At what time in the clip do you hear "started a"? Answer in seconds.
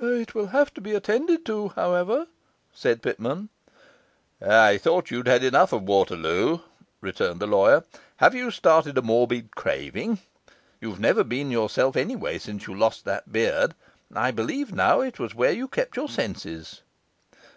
8.50-9.02